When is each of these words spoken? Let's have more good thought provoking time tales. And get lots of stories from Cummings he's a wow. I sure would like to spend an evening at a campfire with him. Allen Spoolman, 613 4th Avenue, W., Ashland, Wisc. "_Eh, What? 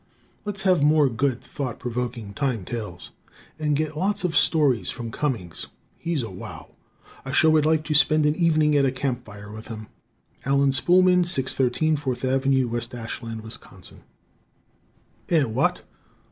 Let's 0.45 0.63
have 0.63 0.81
more 0.81 1.07
good 1.09 1.41
thought 1.41 1.77
provoking 1.77 2.33
time 2.33 2.65
tales. 2.65 3.11
And 3.59 3.75
get 3.75 3.95
lots 3.95 4.23
of 4.23 4.35
stories 4.35 4.89
from 4.89 5.11
Cummings 5.11 5.67
he's 5.99 6.23
a 6.23 6.31
wow. 6.31 6.71
I 7.23 7.31
sure 7.31 7.51
would 7.51 7.67
like 7.67 7.83
to 7.83 7.93
spend 7.93 8.25
an 8.25 8.33
evening 8.35 8.75
at 8.75 8.83
a 8.83 8.91
campfire 8.91 9.51
with 9.51 9.67
him. 9.67 9.89
Allen 10.43 10.71
Spoolman, 10.71 11.23
613 11.27 11.97
4th 11.97 12.27
Avenue, 12.27 12.63
W., 12.63 12.79
Ashland, 12.99 13.43
Wisc. 13.43 13.61
"_Eh, 15.29 15.45
What? 15.45 15.83